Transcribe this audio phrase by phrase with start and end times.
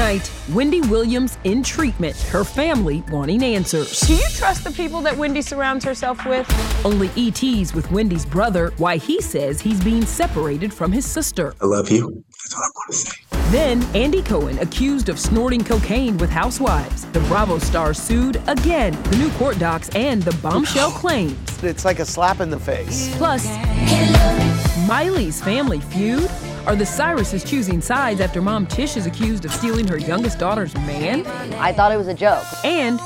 [0.00, 4.00] Tonight, Wendy Williams in treatment, her family wanting answers.
[4.00, 6.48] Do you trust the people that Wendy surrounds herself with?
[6.86, 11.54] Only ETs with Wendy's brother, why he says he's being separated from his sister.
[11.60, 12.24] I love you.
[12.30, 13.16] That's all I want to say.
[13.50, 17.04] Then, Andy Cohen accused of snorting cocaine with housewives.
[17.12, 18.94] The Bravo star sued again.
[19.10, 21.62] The new court docs and the bombshell claims.
[21.62, 23.14] It's like a slap in the face.
[23.18, 23.46] Plus,
[24.88, 26.30] Miley's family feud.
[26.66, 30.74] Are the Cyruses choosing sides after mom Tish is accused of stealing her youngest daughter's
[30.74, 31.26] man?
[31.54, 32.44] I thought it was a joke.
[32.64, 33.00] And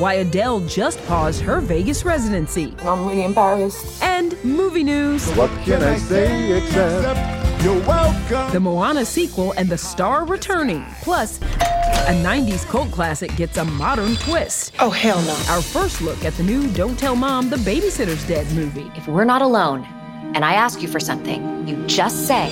[0.00, 2.74] why Adele just paused her Vegas residency.
[2.80, 4.02] I'm really embarrassed.
[4.02, 5.30] And movie news.
[5.32, 8.50] What can I say except you're welcome?
[8.52, 10.86] The Moana sequel and the star returning.
[11.02, 14.72] Plus, a 90s cult classic gets a modern twist.
[14.80, 15.54] Oh, hell no.
[15.54, 18.90] Our first look at the new Don't Tell Mom the Babysitter's Dead movie.
[18.96, 19.86] If we're not alone
[20.34, 22.50] and I ask you for something, you just say,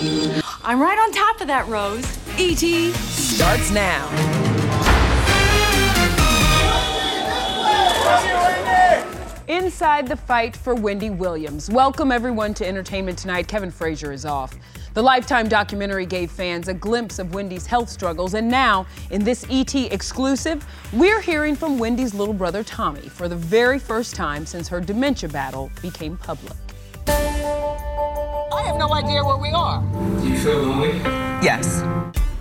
[0.65, 2.05] I'm right on top of that, Rose.
[2.39, 2.93] E.T.
[2.93, 4.09] starts now.
[9.47, 11.71] Inside the fight for Wendy Williams.
[11.71, 13.49] Welcome everyone to Entertainment Tonight.
[13.49, 14.55] Kevin Frazier is off.
[14.95, 19.47] The Lifetime documentary gave fans a glimpse of Wendy's health struggles, and now, in this
[19.49, 24.67] ET exclusive, we're hearing from Wendy's little brother Tommy for the very first time since
[24.69, 26.57] her dementia battle became public.
[27.49, 29.83] I have no idea where we are.
[30.21, 30.99] Do you feel lonely?
[31.43, 31.83] Yes.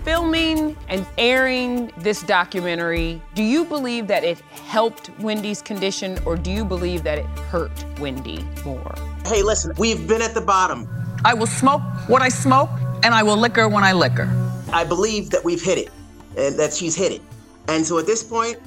[0.04, 6.50] Filming and airing this documentary, do you believe that it helped Wendy's condition or do
[6.50, 8.94] you believe that it hurt Wendy more?
[9.26, 10.88] Hey, listen, we've been at the bottom.
[11.24, 12.70] I will smoke what I smoke
[13.02, 14.28] and I will liquor when I liquor.
[14.72, 15.90] I believe that we've hit it
[16.36, 17.22] and that she's hit it.
[17.68, 18.58] And so at this point,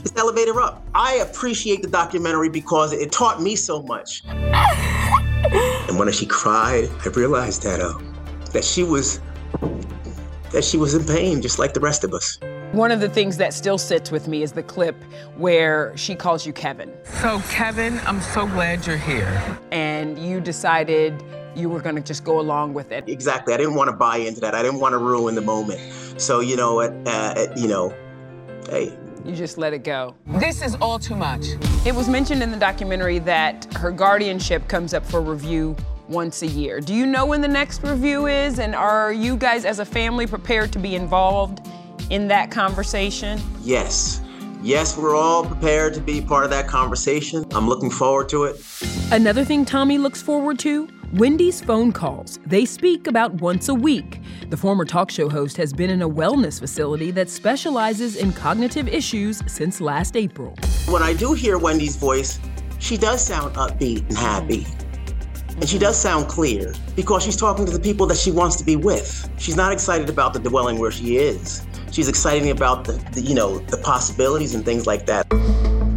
[0.00, 0.86] it's elevator up.
[0.94, 4.22] I appreciate the documentary because it taught me so much.
[5.88, 7.94] and when she cried, I realized that uh,
[8.52, 9.20] that she was
[10.52, 12.38] that she was in pain just like the rest of us.
[12.72, 14.96] One of the things that still sits with me is the clip
[15.36, 16.92] where she calls you Kevin.
[17.20, 19.58] So Kevin, I'm so glad you're here.
[19.70, 21.22] And you decided
[21.54, 23.04] you were going to just go along with it.
[23.08, 23.54] Exactly.
[23.54, 24.56] I didn't want to buy into that.
[24.56, 25.80] I didn't want to ruin the moment.
[26.20, 27.94] So you know, uh, uh, you know,
[28.68, 30.14] hey, you just let it go.
[30.26, 31.46] This is all too much.
[31.86, 35.76] It was mentioned in the documentary that her guardianship comes up for review
[36.08, 36.80] once a year.
[36.80, 38.58] Do you know when the next review is?
[38.58, 41.66] And are you guys as a family prepared to be involved
[42.10, 43.40] in that conversation?
[43.62, 44.20] Yes.
[44.62, 47.44] Yes, we're all prepared to be part of that conversation.
[47.52, 48.64] I'm looking forward to it.
[49.10, 52.40] Another thing Tommy looks forward to Wendy's phone calls.
[52.44, 54.20] They speak about once a week.
[54.50, 58.88] The former talk show host has been in a wellness facility that specializes in cognitive
[58.88, 60.56] issues since last April.
[60.88, 62.40] When I do hear Wendy's voice,
[62.80, 64.66] she does sound upbeat and happy.
[65.50, 68.64] And she does sound clear because she's talking to the people that she wants to
[68.64, 69.30] be with.
[69.38, 71.64] She's not excited about the dwelling where she is.
[71.92, 75.32] She's excited about the, the you know, the possibilities and things like that.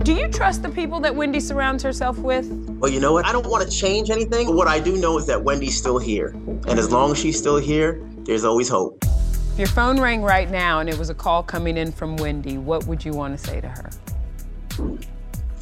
[0.08, 2.48] Do you trust the people that Wendy surrounds herself with?
[2.80, 3.26] Well, you know what?
[3.26, 4.48] I don't want to change anything.
[4.48, 6.30] But what I do know is that Wendy's still here.
[6.66, 9.04] And as long as she's still here, there's always hope.
[9.04, 12.58] If your phone rang right now and it was a call coming in from Wendy,
[12.58, 13.90] what would you want to say to her?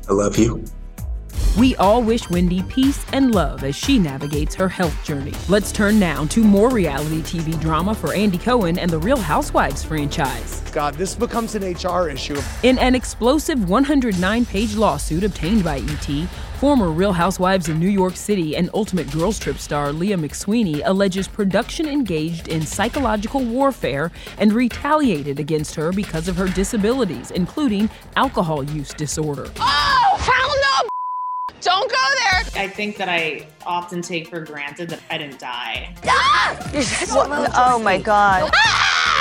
[0.07, 0.63] I love you.
[1.57, 5.31] We all wish Wendy peace and love as she navigates her health journey.
[5.47, 9.81] Let's turn now to more reality TV drama for Andy Cohen and the Real Housewives
[9.81, 10.61] franchise.
[10.73, 12.41] God, this becomes an HR issue.
[12.63, 16.27] In an explosive 109 page lawsuit obtained by ET,
[16.59, 21.25] former Real Housewives of New York City and Ultimate Girls Trip star Leah McSweeney alleges
[21.25, 28.61] production engaged in psychological warfare and retaliated against her because of her disabilities, including alcohol
[28.61, 29.49] use disorder.
[29.57, 30.64] Oh, hell no!
[31.65, 32.63] Don't go there.
[32.63, 35.95] I think that I often take for granted that I didn't die.
[36.05, 36.55] Ah!
[37.57, 38.51] oh my god.
[38.53, 39.14] Ah!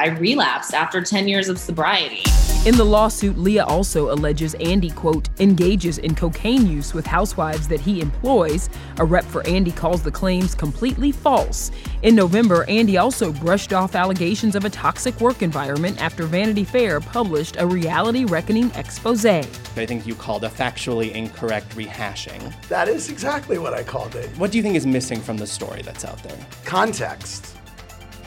[0.00, 0.16] Stop!
[0.16, 2.22] I relapsed after 10 years of sobriety.
[2.66, 7.80] In the lawsuit, Leah also alleges Andy, quote, engages in cocaine use with housewives that
[7.80, 8.68] he employs.
[8.98, 11.70] A rep for Andy calls the claims completely false.
[12.02, 17.00] In November, Andy also brushed off allegations of a toxic work environment after Vanity Fair
[17.00, 19.24] published a reality reckoning expose.
[19.24, 19.42] I
[19.86, 22.52] think you called a factually incorrect rehashing.
[22.68, 24.28] That is exactly what I called it.
[24.36, 26.38] What do you think is missing from the story that's out there?
[26.64, 27.56] Context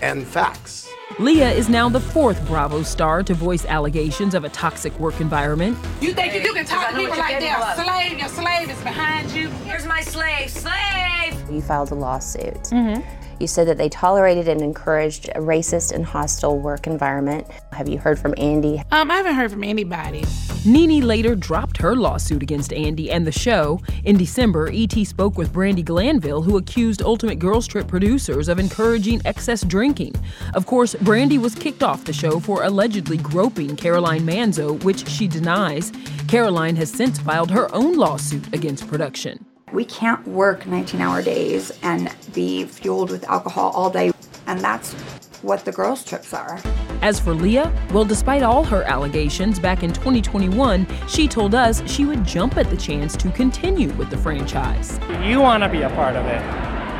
[0.01, 0.82] and facts.
[1.19, 5.77] Leah is now the fourth Bravo star to voice allegations of a toxic work environment.
[6.01, 8.19] You think you can talk to people like they're slave?
[8.19, 9.49] Your slave is behind you.
[9.65, 11.35] Here's my slave, slave!
[11.51, 12.63] You filed a lawsuit.
[12.63, 13.22] Mm-hmm.
[13.39, 17.47] You said that they tolerated and encouraged a racist and hostile work environment.
[17.71, 18.81] Have you heard from Andy?
[18.91, 20.23] Um, I haven't heard from anybody.
[20.65, 23.81] Nene later dropped her lawsuit against Andy and the show.
[24.05, 29.21] In December, ET spoke with Brandi Glanville, who accused Ultimate Girls Trip producers of encouraging
[29.25, 30.15] excess drinking.
[30.53, 35.27] Of course, Brandi was kicked off the show for allegedly groping Caroline Manzo, which she
[35.27, 35.91] denies.
[36.27, 39.45] Caroline has since filed her own lawsuit against production.
[39.73, 44.11] We can't work 19 hour days and be fueled with alcohol all day.
[44.45, 44.93] And that's
[45.41, 46.61] what the girls' trips are.
[47.01, 52.05] As for Leah, well, despite all her allegations back in 2021, she told us she
[52.05, 54.99] would jump at the chance to continue with the franchise.
[55.23, 56.41] You want to be a part of it?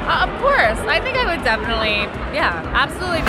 [0.09, 0.79] Uh, of course.
[0.89, 2.01] I think I would definitely,
[2.33, 3.21] yeah, absolutely.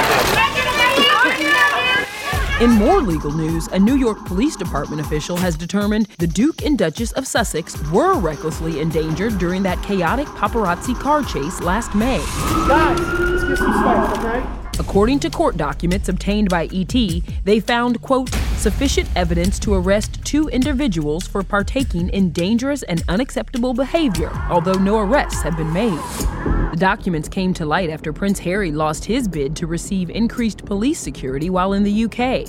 [2.60, 6.78] In more legal news, a New York Police Department official has determined the Duke and
[6.78, 12.18] Duchess of Sussex were recklessly endangered during that chaotic paparazzi car chase last May.
[12.68, 14.46] Guys, let's get some space, okay?
[14.78, 16.94] According to court documents obtained by ET,
[17.42, 23.74] they found, quote, sufficient evidence to arrest two individuals for partaking in dangerous and unacceptable
[23.74, 25.98] behavior, although no arrests have been made.
[26.70, 30.98] The documents came to light after Prince Harry lost his bid to receive increased police
[30.98, 32.48] security while in the UK.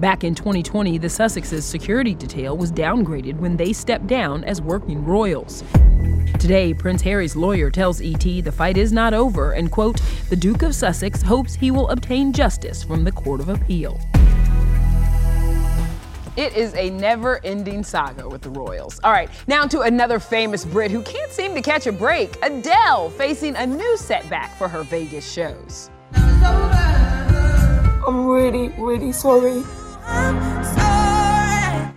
[0.00, 5.04] Back in 2020, the Sussexes' security detail was downgraded when they stepped down as working
[5.04, 5.62] royals.
[6.38, 10.00] Today, Prince Harry's lawyer tells ET the fight is not over and, quote,
[10.30, 14.00] the Duke of Sussex hopes he will obtain justice from the Court of Appeal.
[16.36, 19.00] It is a never ending saga with the Royals.
[19.02, 23.08] All right, now to another famous Brit who can't seem to catch a break Adele
[23.08, 25.90] facing a new setback for her Vegas shows.
[28.06, 29.62] I'm really, really sorry.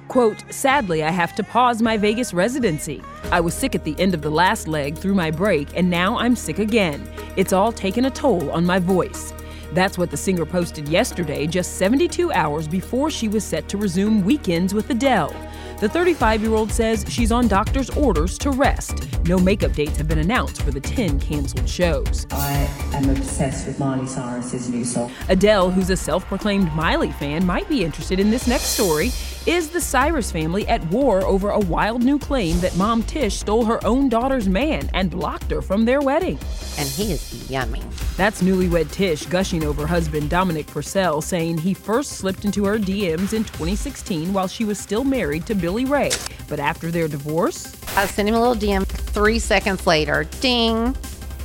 [0.08, 3.04] Quote, sadly, I have to pause my Vegas residency.
[3.32, 6.18] I was sick at the end of the last leg through my break, and now
[6.18, 7.08] I'm sick again.
[7.36, 9.34] It's all taken a toll on my voice.
[9.74, 14.24] That's what the singer posted yesterday, just 72 hours before she was set to resume
[14.24, 15.36] weekends with Adele.
[15.80, 19.08] The 35 year old says she's on doctor's orders to rest.
[19.26, 22.28] No makeup dates have been announced for the 10 canceled shows.
[22.32, 25.12] I am obsessed with Miley Cyrus's new song.
[25.30, 29.12] Adele, who's a self proclaimed Miley fan, might be interested in this next story.
[29.46, 33.64] Is the Cyrus family at war over a wild new claim that mom Tish stole
[33.64, 36.38] her own daughter's man and blocked her from their wedding?
[36.78, 37.82] And he is yummy.
[38.18, 43.32] That's newlywed Tish gushing over husband Dominic Purcell, saying he first slipped into her DMs
[43.32, 46.12] in 2016 while she was still married to Billy Ray.
[46.50, 50.26] But after their divorce, I sent him a little DM three seconds later.
[50.42, 50.96] Ding.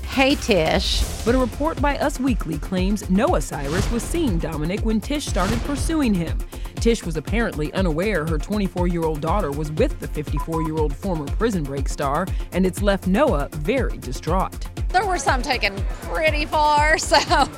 [0.08, 1.02] Hey, Tish.
[1.24, 5.60] But a report by Us Weekly claims Noah Cyrus was seeing Dominic when Tish started
[5.60, 6.36] pursuing him.
[6.84, 10.94] Tish was apparently unaware her 24 year old daughter was with the 54 year old
[10.94, 14.68] former prison break star, and it's left Noah very distraught.
[14.90, 17.48] There were some taken pretty far, so.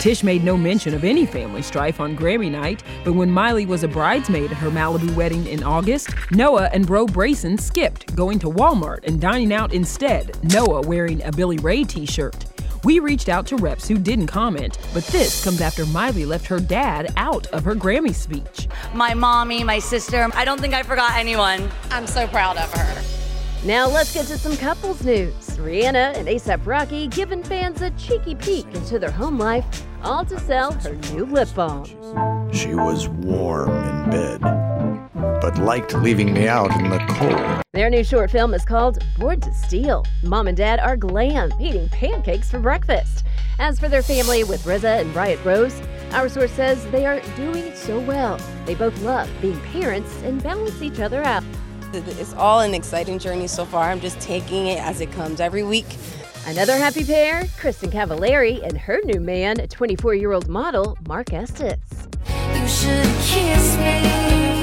[0.00, 3.82] Tish made no mention of any family strife on Grammy night, but when Miley was
[3.82, 8.50] a bridesmaid at her Malibu wedding in August, Noah and Bro Braison skipped, going to
[8.50, 12.44] Walmart and dining out instead, Noah wearing a Billy Ray t shirt.
[12.84, 16.60] We reached out to reps who didn't comment, but this comes after Miley left her
[16.60, 18.68] dad out of her Grammy speech.
[18.94, 21.68] My mommy, my sister, I don't think I forgot anyone.
[21.90, 23.02] I'm so proud of her.
[23.64, 25.34] Now let's get to some couples news.
[25.56, 29.66] Rihanna and ASAP Rocky giving fans a cheeky peek into their home life,
[30.04, 31.84] all to sell her new lip balm.
[32.52, 34.40] She was warm in bed,
[35.40, 37.62] but liked leaving me out in the cold.
[37.72, 40.04] Their new short film is called Born to Steal.
[40.22, 43.24] Mom and dad are glam, eating pancakes for breakfast.
[43.58, 45.80] As for their family with RZA and Riot Rose,
[46.12, 48.40] our source says they are doing so well.
[48.66, 51.44] They both love being parents and balance each other out.
[51.92, 53.90] It's all an exciting journey so far.
[53.90, 55.86] I'm just taking it as it comes every week.
[56.46, 61.78] Another happy pair, Kristin Cavallari and her new man, 24 year old model Mark Estes.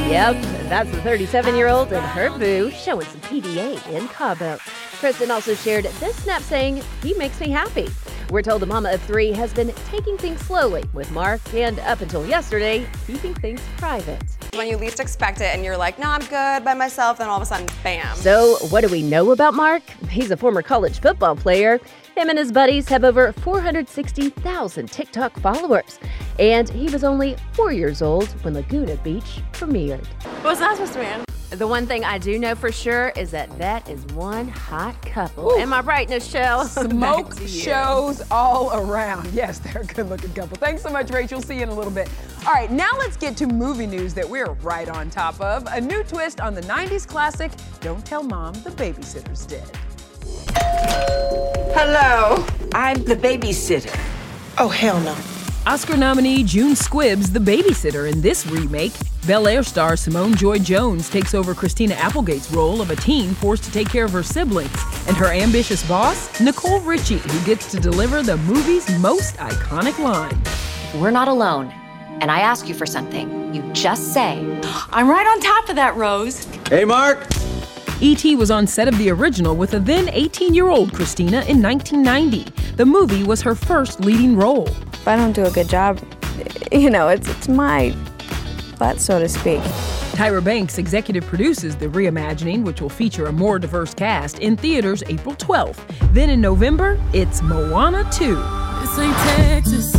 [0.07, 0.35] Yep,
[0.69, 4.57] that's the 37 year old and her boo showing some PDA in Cabo.
[5.01, 7.88] Kristin also shared this snap saying, He makes me happy.
[8.29, 12.01] We're told the mama of three has been taking things slowly with Mark and up
[12.01, 14.21] until yesterday, keeping things private.
[14.53, 17.38] When you least expect it and you're like, no, I'm good by myself, then all
[17.38, 18.15] of a sudden, bam.
[18.15, 19.81] So, what do we know about Mark?
[20.09, 21.79] He's a former college football player.
[22.15, 26.00] Him and his buddies have over 460,000 TikTok followers.
[26.39, 30.06] And he was only four years old when Laguna Beach premiered.
[30.44, 31.25] What's that supposed to mean?
[31.51, 35.51] The one thing I do know for sure is that that is one hot couple.
[35.51, 35.58] Ooh.
[35.58, 36.65] Am I right, Nichelle?
[36.92, 39.25] Smoke shows all around.
[39.36, 40.58] Yes, they're a good looking couple.
[40.58, 41.42] Thanks so much, Rachel.
[41.42, 42.10] See you in a little bit.
[42.46, 45.65] All right, now let's get to movie news that we're right on top of.
[45.72, 47.51] A new twist on the 90s classic
[47.82, 49.70] Don't Tell Mom the Babysitter's Dead.
[51.74, 53.94] Hello, I'm the babysitter.
[54.58, 55.15] Oh, hell no.
[55.67, 58.93] Oscar nominee June Squibb's, the babysitter in this remake.
[59.25, 63.63] Bel Air star Simone Joy Jones takes over Christina Applegate's role of a teen forced
[63.63, 64.72] to take care of her siblings,
[65.07, 70.39] and her ambitious boss, Nicole Richie, who gets to deliver the movie's most iconic line.
[71.01, 71.69] We're not alone,
[72.22, 73.51] and I ask you for something.
[73.51, 74.38] You just say,
[74.91, 76.45] I'm right on top of that, Rose.
[76.69, 77.25] Hey, Mark.
[78.01, 78.36] E.T.
[78.36, 82.51] was on set of the original with a then 18 year old Christina in 1990.
[82.75, 84.69] The movie was her first leading role.
[85.05, 86.00] If I don't do a good job,
[86.71, 87.95] you know, it's, it's my
[88.79, 89.59] butt, so to speak.
[90.17, 95.03] Tyra Banks executive produces the reimagining, which will feature a more diverse cast in theaters
[95.05, 95.77] April 12th.
[96.12, 98.35] Then in November, it's Moana 2.
[98.81, 99.95] This ain't Texas.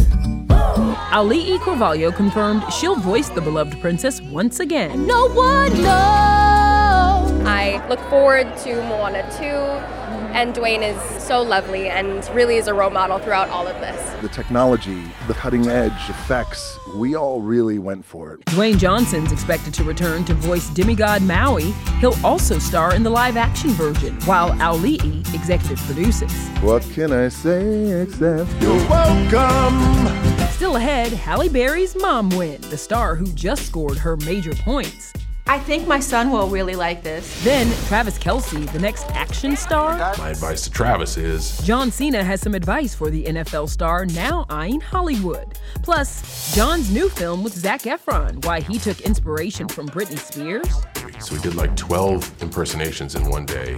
[1.13, 5.07] Auli'i Cravalho confirmed she'll voice the beloved princess once again.
[5.07, 7.47] No one knows.
[7.47, 9.96] I look forward to Moana 2,
[10.37, 14.21] and Dwayne is so lovely and really is a role model throughout all of this.
[14.21, 18.45] The technology, the cutting edge effects, we all really went for it.
[18.45, 21.73] Dwayne Johnson's expected to return to voice demigod Maui.
[22.01, 26.31] He'll also star in the live action version, while Auli'i executive produces.
[26.61, 30.37] What can I say except you're welcome?
[30.51, 35.15] Still ahead, Halle Berry's mom win, the star who just scored her major points.
[35.49, 37.45] I think my son will really like this.
[37.45, 39.97] Then, Travis Kelce, the next action star.
[40.19, 44.45] My advice to Travis is John Cena has some advice for the NFL star now
[44.49, 45.57] eyeing Hollywood.
[45.85, 50.69] Plus, John's new film with Zac Efron, why he took inspiration from Britney Spears.
[51.25, 53.77] So we did like 12 impersonations in one day.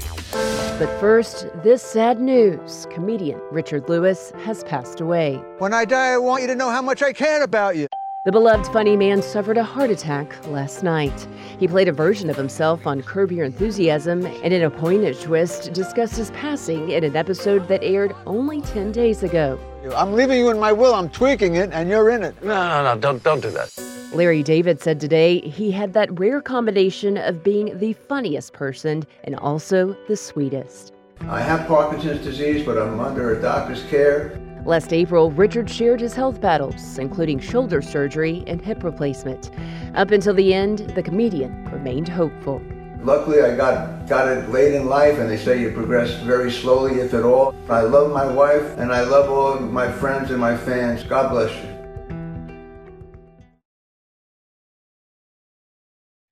[0.79, 5.35] But first, this sad news comedian Richard Lewis has passed away.
[5.59, 7.89] When I die, I want you to know how much I care about you.
[8.25, 11.29] The beloved funny man suffered a heart attack last night.
[11.61, 15.73] He played a version of himself on Curb Your Enthusiasm and, in a poignant twist,
[15.73, 19.57] discussed his passing in an episode that aired only 10 days ago.
[19.95, 20.95] I'm leaving you in my will.
[20.95, 22.35] I'm tweaking it, and you're in it.
[22.43, 23.73] No, no, no, don't, don't do that.
[24.13, 29.37] Larry David said today he had that rare combination of being the funniest person and
[29.37, 30.93] also the sweetest.
[31.21, 34.41] I have Parkinson's disease, but I'm under a doctor's care.
[34.65, 39.51] Last April, Richard shared his health battles, including shoulder surgery and hip replacement.
[39.95, 42.61] Up until the end, the comedian remained hopeful.
[43.01, 47.01] Luckily, I got, got it late in life, and they say you progress very slowly,
[47.01, 47.55] if at all.
[47.71, 51.05] I love my wife, and I love all my friends and my fans.
[51.05, 51.78] God bless you.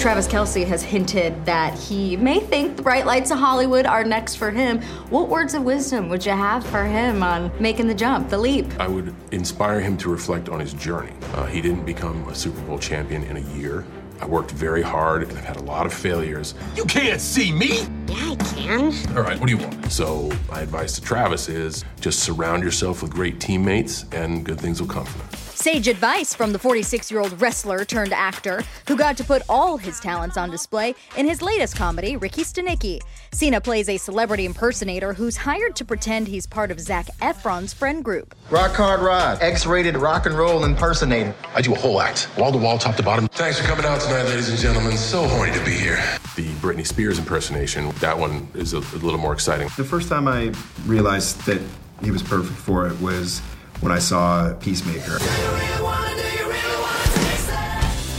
[0.00, 0.66] Travis Kelce.
[0.66, 4.80] Has hinted that he may think the bright lights of Hollywood are next for him.
[5.10, 8.66] What words of wisdom would you have for him on making the jump, the leap?
[8.80, 11.12] I would inspire him to reflect on his journey.
[11.34, 13.84] Uh, he didn't become a Super Bowl champion in a year.
[14.20, 16.54] I worked very hard and I've had a lot of failures.
[16.76, 17.80] You can't see me!
[18.06, 19.16] Yeah, I can.
[19.16, 19.92] All right, what do you want?
[19.92, 24.80] So, my advice to Travis is just surround yourself with great teammates and good things
[24.80, 25.49] will come from it.
[25.60, 29.76] Sage advice from the 46 year old wrestler turned actor who got to put all
[29.76, 32.98] his talents on display in his latest comedy, Ricky Stanicky.
[33.32, 38.02] Cena plays a celebrity impersonator who's hired to pretend he's part of Zac Efron's friend
[38.02, 38.34] group.
[38.48, 41.34] Rock Hard Rod, X rated rock and roll impersonator.
[41.54, 43.28] I do a whole act, wall to wall, top to bottom.
[43.28, 44.96] Thanks for coming out tonight, ladies and gentlemen.
[44.96, 46.02] So horny to be here.
[46.36, 49.68] The Britney Spears impersonation, that one is a, a little more exciting.
[49.76, 50.54] The first time I
[50.86, 51.60] realized that
[52.02, 53.42] he was perfect for it was
[53.80, 55.18] when I saw Peacemaker.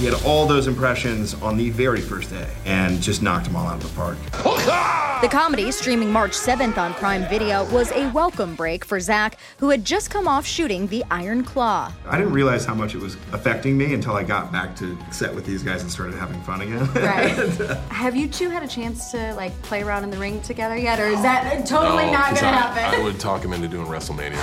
[0.02, 3.68] He had all those impressions on the very first day and just knocked them all
[3.68, 4.18] out of the park.
[5.22, 9.70] The comedy, streaming March 7th on Prime Video, was a welcome break for Zac, who
[9.70, 11.94] had just come off shooting The Iron Claw.
[12.08, 15.36] I didn't realize how much it was affecting me until I got back to set
[15.36, 16.80] with these guys and started having fun again.
[16.96, 17.30] Right.
[17.92, 21.00] Have you two had a chance to like play around in the ring together yet,
[21.00, 23.00] or is that totally No, not 'cause gonna I- happen?
[23.00, 24.42] I would talk him into doing WrestleMania.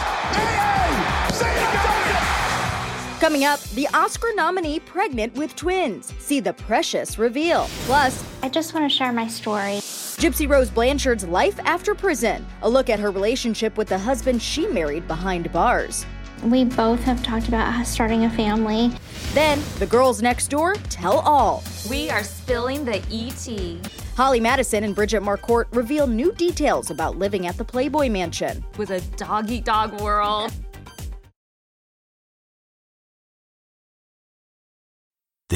[3.21, 6.15] Coming up, the Oscar nominee pregnant with twins.
[6.21, 7.67] See the precious reveal.
[7.81, 9.81] Plus, I just want to share my story.
[10.19, 12.47] Gypsy Rose Blanchard's life after prison.
[12.63, 16.07] A look at her relationship with the husband she married behind bars.
[16.45, 18.93] We both have talked about starting a family.
[19.35, 21.65] Then, the girls next door tell all.
[21.91, 23.91] We are spilling the ET.
[24.17, 28.65] Holly Madison and Bridget Marquardt reveal new details about living at the Playboy Mansion.
[28.77, 30.53] With a dog eat dog world.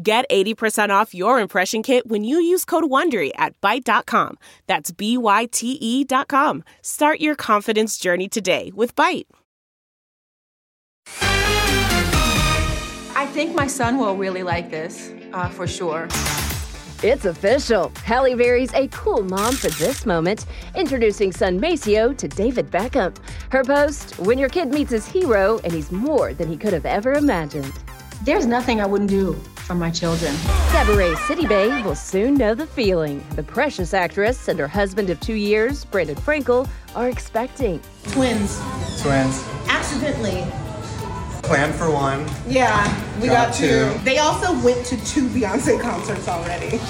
[0.00, 4.38] Get 80% off your impression kit when you use code WONDERY at Byte.com.
[4.66, 6.64] That's B-Y-T-E dot com.
[6.82, 9.26] Start your confidence journey today with Byte.
[13.16, 16.08] I think my son will really like this, uh, for sure.
[17.02, 17.90] It's official.
[18.04, 23.16] Halle Berry's a cool mom for this moment, introducing son Maceo to David Beckham.
[23.50, 26.86] Her post, when your kid meets his hero and he's more than he could have
[26.86, 27.72] ever imagined.
[28.24, 29.34] There's nothing I wouldn't do
[29.70, 30.34] for my children.
[30.72, 33.24] Cabaret City Bay will soon know the feeling.
[33.36, 37.80] The precious actress and her husband of two years, Brandon Frankel, are expecting.
[38.08, 38.58] Twins.
[39.00, 39.44] Twins.
[39.68, 40.44] Accidentally.
[41.44, 42.26] Plan for one.
[42.48, 42.82] Yeah,
[43.20, 43.92] we Got got, two.
[43.92, 43.98] two.
[44.02, 46.80] They also went to two Beyonce concerts already.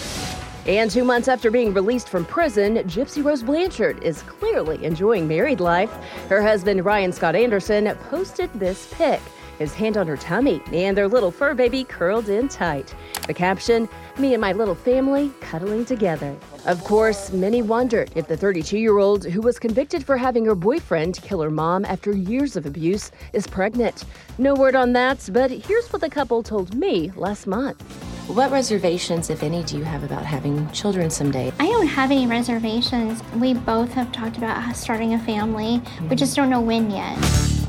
[0.67, 5.61] And two months after being released from prison, Gypsy Rose Blanchard is clearly enjoying married
[5.61, 5.93] life.
[6.31, 9.21] Her husband, Ryan Scott Anderson, posted this pic
[9.61, 12.95] his hand on her tummy and their little fur baby curled in tight.
[13.27, 16.35] The caption, Me and my little family cuddling together.
[16.67, 20.55] Of course, many wondered if the 32 year old who was convicted for having her
[20.55, 24.05] boyfriend kill her mom after years of abuse is pregnant.
[24.39, 27.81] No word on that, but here's what the couple told me last month.
[28.29, 31.53] What reservations, if any, do you have about having children someday?
[31.59, 33.23] I don't have any reservations.
[33.35, 35.83] We both have talked about starting a family.
[36.09, 37.60] We just don't know when yet.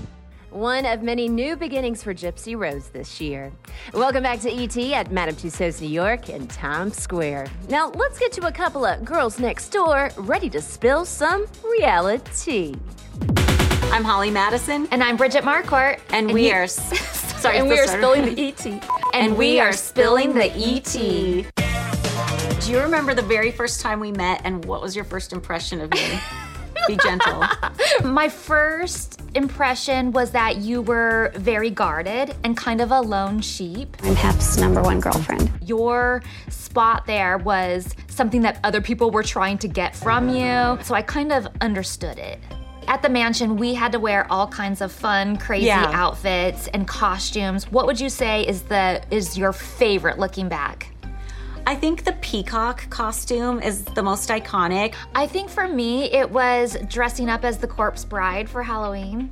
[0.52, 3.52] One of many new beginnings for Gypsy Rose this year.
[3.94, 7.48] Welcome back to ET at Madame Tussauds, New York, in Times Square.
[7.70, 12.76] Now, let's get to a couple of girls next door ready to spill some reality.
[13.94, 14.88] I'm Holly Madison.
[14.92, 16.00] And I'm Bridget Marquardt.
[16.10, 16.68] And, And we he- are.
[17.42, 18.66] Sorry, and we are spilling the ET.
[19.16, 20.94] And we are spilling the ET.
[22.62, 25.82] Do you remember the very first time we met and what was your first impression
[25.82, 26.20] of me?
[26.88, 27.44] Be gentle.
[28.04, 33.96] My first impression was that you were very guarded and kind of a lone sheep.
[34.04, 35.52] I'm Hef's number one girlfriend.
[35.64, 40.94] Your spot there was something that other people were trying to get from you, so
[40.96, 42.40] I kind of understood it.
[42.88, 45.92] At the mansion, we had to wear all kinds of fun, crazy Yeah.
[45.94, 47.72] outfits and costumes.
[47.72, 50.88] What would you say is the is your favorite looking back?
[51.68, 54.96] I think the peacock costume is the most iconic.
[55.14, 59.32] I think for me, it was dressing up as the corpse bride for Halloween.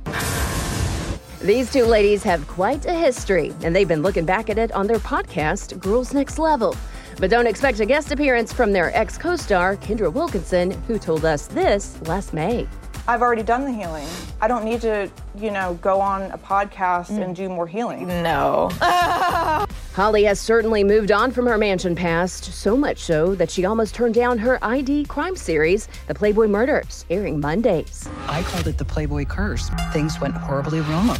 [1.40, 4.86] These two ladies have quite a history, and they've been looking back at it on
[4.86, 6.76] their podcast, Girls Next Level.
[7.18, 11.24] But don't expect a guest appearance from their ex co star, Kendra Wilkinson, who told
[11.24, 12.68] us this last May.
[13.08, 14.06] I've already done the healing.
[14.40, 17.22] I don't need to, you know, go on a podcast mm.
[17.22, 18.06] and do more healing.
[18.06, 18.70] No.
[19.94, 23.92] Holly has certainly moved on from her mansion past, so much so that she almost
[23.92, 28.08] turned down her ID crime series, The Playboy Murders, airing Mondays.
[28.28, 29.68] I called it the Playboy curse.
[29.92, 31.18] Things went horribly wrong.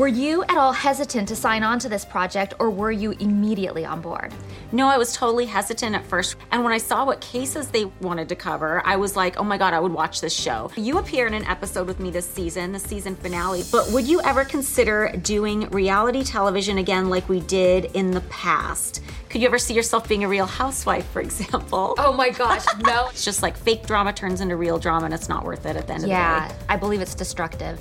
[0.00, 3.84] Were you at all hesitant to sign on to this project, or were you immediately
[3.84, 4.32] on board?
[4.72, 6.36] No, I was totally hesitant at first.
[6.52, 9.58] And when I saw what cases they wanted to cover, I was like, oh my
[9.58, 10.70] God, I would watch this show.
[10.74, 13.62] You appear in an episode with me this season, the season finale.
[13.70, 19.02] But would you ever consider doing reality television again like we did in the past?
[19.28, 21.94] Could you ever see yourself being a real housewife, for example?
[21.98, 23.08] Oh my gosh, no.
[23.10, 25.86] It's just like fake drama turns into real drama and it's not worth it at
[25.86, 26.64] the end Yeah, of the day.
[26.70, 27.78] I believe it's destructive.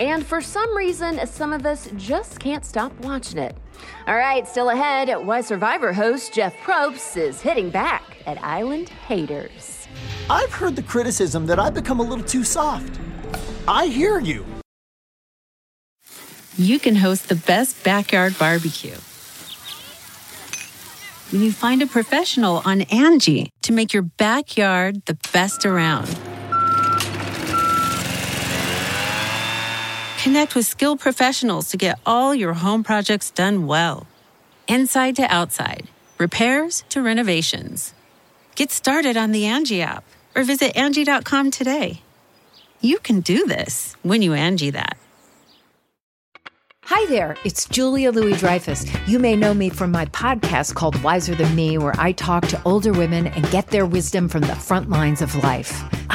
[0.00, 3.54] And for some reason, some of us just can't stop watching it.
[4.06, 9.86] All right, still ahead, why Survivor host Jeff Probst is hitting back at Island haters.
[10.30, 12.98] I've heard the criticism that I've become a little too soft.
[13.68, 14.46] I hear you.
[16.56, 18.96] you can host the best backyard barbecue.
[21.30, 26.08] When you find a professional on Angie to make your backyard the best around.
[30.22, 34.06] Connect with skilled professionals to get all your home projects done well.
[34.68, 37.94] Inside to outside, repairs to renovations.
[38.54, 40.04] Get started on the Angie app
[40.36, 42.02] or visit Angie.com today.
[42.82, 44.98] You can do this when you Angie that.
[46.84, 48.84] Hi there, it's Julia Louis Dreyfus.
[49.08, 52.60] You may know me from my podcast called Wiser Than Me, where I talk to
[52.66, 55.82] older women and get their wisdom from the front lines of life.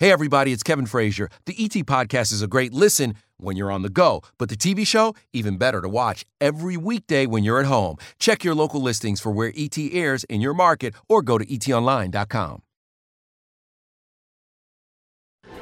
[0.00, 1.28] Hey, everybody, it's Kevin Frazier.
[1.46, 4.84] The ET Podcast is a great listen when you're on the go, but the TV
[4.84, 7.98] show, even better to watch every weekday when you're at home.
[8.18, 12.62] Check your local listings for where ET airs in your market or go to etonline.com.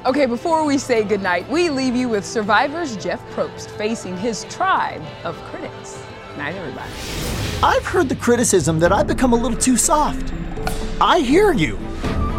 [0.07, 5.03] Okay, before we say goodnight, we leave you with Survivor's Jeff Probst facing his tribe
[5.23, 6.01] of critics.
[6.37, 6.91] Night, everybody.
[7.61, 10.33] I've heard the criticism that I've become a little too soft.
[10.99, 11.77] I hear you.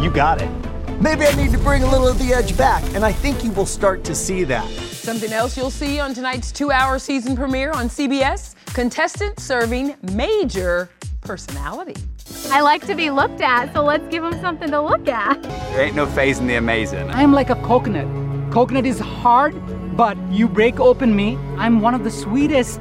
[0.01, 0.64] You got it.
[1.01, 3.51] Maybe I need to bring a little of the edge back, and I think you
[3.51, 4.69] will start to see that.
[4.71, 10.89] Something else you'll see on tonight's two hour season premiere on CBS contestants serving major
[11.21, 11.95] personality.
[12.51, 15.43] I like to be looked at, so let's give them something to look at.
[15.43, 17.11] There ain't no phasing the amazing.
[17.11, 18.07] I am like a coconut.
[18.53, 19.55] Coconut is hard,
[19.97, 21.37] but you break open me.
[21.57, 22.81] I'm one of the sweetest.